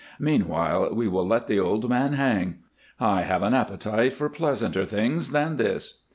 Meanwhile 0.19 0.95
we 0.95 1.07
will 1.07 1.27
let 1.27 1.45
the 1.45 1.59
old 1.59 1.87
man 1.87 2.13
hang. 2.13 2.57
I 2.99 3.21
have 3.21 3.43
an 3.43 3.53
appetite 3.53 4.13
for 4.13 4.29
pleasanter 4.29 4.83
things 4.83 5.29
than 5.29 5.57
this." 5.57 5.99